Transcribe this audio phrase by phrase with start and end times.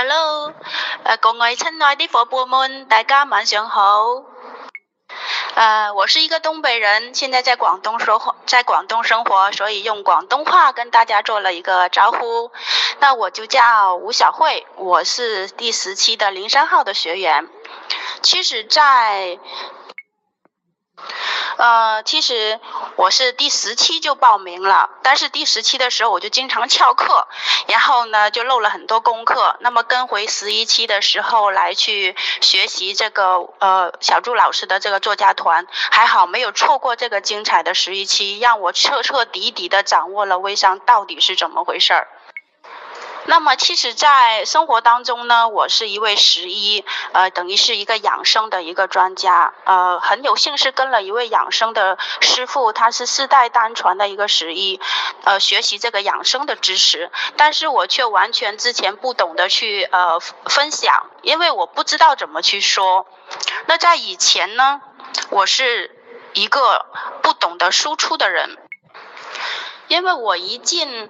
[0.00, 0.54] Hello，
[1.02, 4.22] 呃，各位亲爱的伙伴们，大家晚上好。
[5.56, 12.52] 呃，我是一个东北人，现在在广东说话，在广东生活，所以用广东话跟大家做了一个招呼。
[13.00, 17.48] 那我就叫吴小慧，我是第十期的零三号的学员。
[18.22, 19.40] 其实，在
[21.58, 22.60] 呃，其实
[22.94, 27.26] 我是第十期就报名了，但是第十期的时候我就经常翘课，
[27.66, 29.56] 然后呢就漏了很多功课。
[29.58, 42.06] 那么跟回十一期的时候来去学习这个呃小朱老师的这个作家团，还好没有错过这个精彩的十一期，让我彻彻底底的掌握了微商到底是怎么回事儿。
[43.30, 46.82] 那么，其实，在生活当中呢，我是一位十一，
[47.12, 54.80] 呃，等于是一个养生的一个专家，呃，很有幸是跟了一位养生的师傅，他是世代单传的一个十一，
[55.24, 63.06] 呃，学习这个养生的知识，但是我却完全之前不懂得去呃分享，因为我不知道怎么去说。
[63.66, 64.80] 那在以前呢，
[65.28, 65.94] 我是
[66.32, 66.86] 一个
[67.20, 68.56] 不懂得输出的人。
[69.88, 71.08] 因为我一进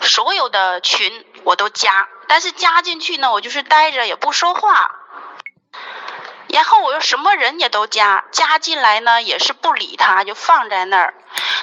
[0.00, 4.94] 所有的群我都加，但是加进去呢，我就是待着也不说话，
[6.48, 11.14] 然后我又什么人也都加，加进来呢也是不理他，就放在那儿。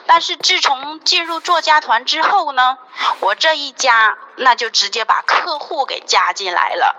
[0.06, 2.78] 但是自从进入作家团之后呢，
[3.20, 6.96] 我这一加，那就直接把客户给加进来了。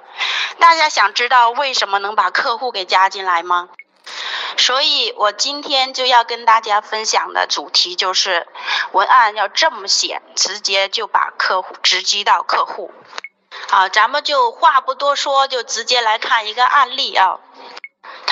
[0.59, 3.69] 大家想知道为什么能把客户给加进来吗？
[4.63, 8.47] 所以我今天就要跟大家分享的主题就是
[8.93, 12.93] 文案要这么写，直接就把客户直击到客户。
[13.69, 17.41] 好，咱们就话不多说，就直接来看一个案例啊。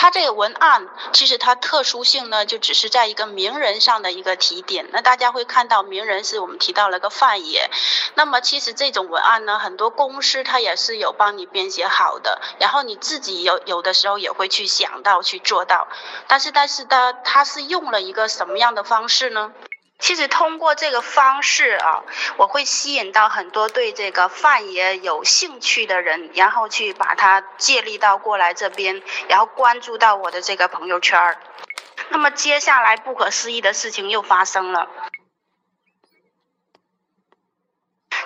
[0.00, 4.88] 它这个文案其实它特殊性呢，就只是在一个名人上的一个提点。
[4.92, 7.68] 那大家会看到名人是我们提到了个范爷，
[8.14, 15.86] 那么其实这种文案呢，很多公司它也是有帮你编写好的，然后你自己有有的时候也会去想到去做到。
[16.26, 19.52] 但是但是呢，他是用了一个什么样的方式呢？
[20.00, 22.02] 其实通过这个方式啊，
[22.36, 31.38] 我会吸引到很多对这个范爷有兴趣的人，然后去把他借力到过来这边，然后关注到我的这个朋友圈儿。
[32.08, 34.88] 那么接下来不可思议的事情又发生了，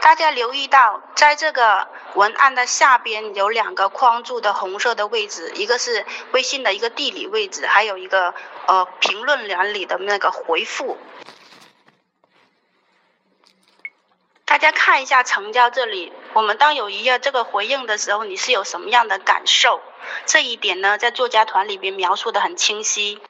[0.01, 8.33] 大家留意到，在这个文案的下边有两个框住的红色的位置，一个是微信的一个地理位置，还有一个
[8.67, 10.97] 呃评论栏里的那个回复。
[14.55, 19.81] 大家看一下成交这里，我们当有一页这个回应的时候，你是有什么样的感受？
[20.27, 23.21] 这一点呢，在作家团里边描述的很清晰。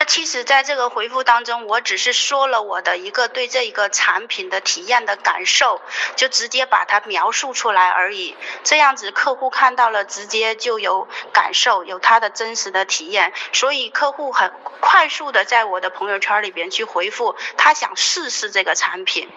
[0.00, 5.80] 那其实，在这个回复当中，我只是说了我的一个对这一个产品的体验的感受，
[6.16, 8.36] 就直接把它描述出来而已。
[8.64, 13.32] 这样子客户看到了，直接就有感受，有他的真实的体验。
[13.52, 19.28] 所以客户很快速的在我的朋友圈里边去回复，他想试试这个产品。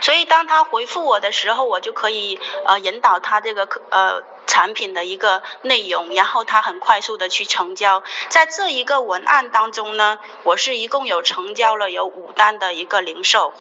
[0.00, 8.02] 所以，当他回复我的时候，我就可以呃引导他这个呃产品的一个内容，然后他很快速的去成交。
[8.28, 13.52] 在这一个文案当中呢，我是一共有成交了有五单的一个零售，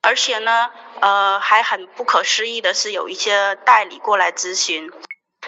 [0.00, 0.70] 而且呢，
[1.00, 4.90] 呃还很不可思议的是，有一些代理过来咨询。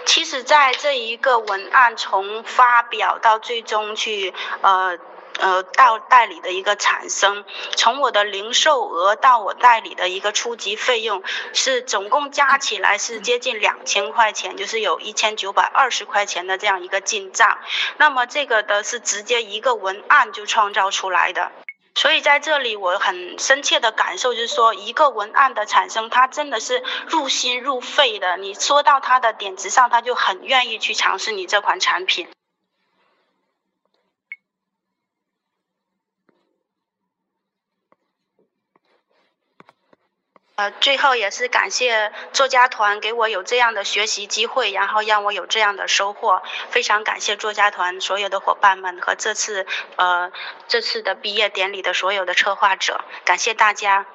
[0.04, 4.98] 其实，在这一个文案从发表到最终去呃。
[5.40, 7.44] 呃，到代理的一个产生，
[7.76, 11.22] 从我的零售额到我代理的一个初级费用，
[11.52, 17.58] 是总共加起来是接近两千块钱，就是有一千九百二十块钱的这样一个进账。
[17.96, 21.50] 那么这个的是直接一个文案就创造出来的，
[21.96, 28.36] 所以在这里我很深切的感受就是说，一个文案的产生，它真的是入心入肺的。
[28.36, 32.28] 你说到它的点子上，他就很愿意去尝试你这款产品。
[40.56, 49.66] 呃，最后也是感谢作家团给我有这样的学习机会，然后让我有这样的收获，非常感谢作家团所有的伙伴们和这次
[49.96, 50.30] 呃
[50.68, 54.06] 这次的毕业典礼的所有的策划者，感谢大家。